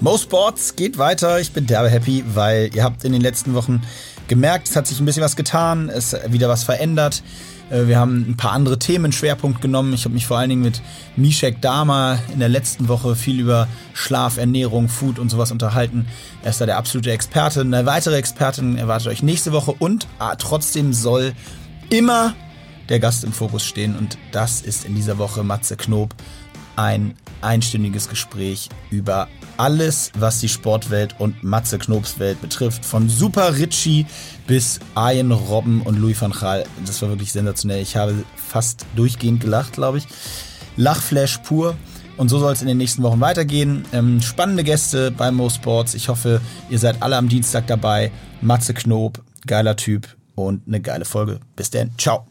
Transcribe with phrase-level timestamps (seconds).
[0.00, 1.40] Mo Sports geht weiter.
[1.40, 3.80] Ich bin derbe happy, weil ihr habt in den letzten Wochen
[4.28, 7.22] gemerkt, es hat sich ein bisschen was getan, es ist wieder was verändert.
[7.70, 9.94] Äh, wir haben ein paar andere Themen Schwerpunkt genommen.
[9.94, 10.82] Ich habe mich vor allen Dingen mit
[11.16, 16.06] Mishek Dama in der letzten Woche viel über Schlaf, Ernährung, Food und sowas unterhalten.
[16.42, 17.62] Er ist da der absolute Experte.
[17.62, 21.32] Eine weitere Expertin erwartet euch nächste Woche und ah, trotzdem soll
[21.88, 22.34] immer
[22.90, 26.14] der Gast im Fokus stehen und das ist in dieser Woche Matze Knob
[26.76, 32.84] ein einstündiges Gespräch über alles, was die Sportwelt und Matze Knobs Welt betrifft.
[32.84, 34.06] Von Super Ritchie
[34.46, 36.64] bis Ian Robben und Louis van Gaal.
[36.84, 37.82] Das war wirklich sensationell.
[37.82, 40.06] Ich habe fast durchgehend gelacht, glaube ich.
[40.76, 41.76] Lachflash pur.
[42.16, 43.84] Und so soll es in den nächsten Wochen weitergehen.
[43.92, 45.94] Ähm, spannende Gäste bei Mo Sports.
[45.94, 46.40] Ich hoffe,
[46.70, 48.10] ihr seid alle am Dienstag dabei.
[48.40, 51.40] Matze Knob, geiler Typ und eine geile Folge.
[51.56, 51.90] Bis dann.
[51.98, 52.26] Ciao.